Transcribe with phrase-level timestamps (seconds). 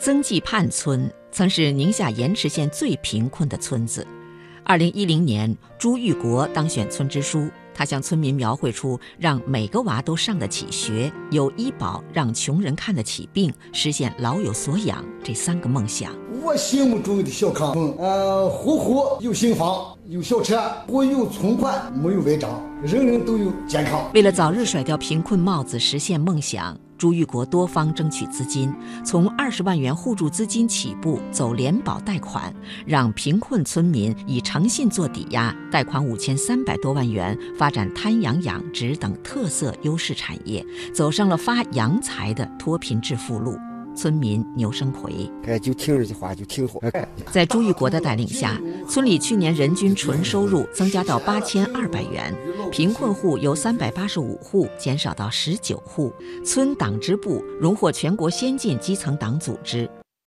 [0.00, 4.06] 曾记畔村曾是宁夏盐池县最贫困的村子。
[4.62, 16.12] 二零一零年，朱玉国当选村支书，他向村民描绘出让每个娃都上得起学、有医保、让穷人看得起病、实现老有所养这三个梦想。
[16.42, 24.08] 我心目中的小康，呃，户户有新房，有小车，我有存款，没有违章，人人都有健康。
[24.14, 26.78] 为了早日甩掉贫困帽子，实现梦想。
[26.98, 28.74] 朱玉国多方争取资金，
[29.04, 32.52] 从二十万元互助资金起步，走联保贷款，
[32.84, 43.56] 让贫困村民以诚信做抵押，贷款五千三百多万元，发展滩羊养殖等特色优势产业，走上了发洋财的脱贫致富路。
[43.98, 46.78] 村民牛生奎，哎，就听话就听话。
[47.32, 48.56] 在朱玉国的带领下，
[48.88, 52.32] 村里去年人均纯收入增加到八千二百元，
[52.70, 56.12] 贫困户由三百八十五户减少到十九户，
[56.44, 59.90] 村党支部荣获全国先进基层党组织。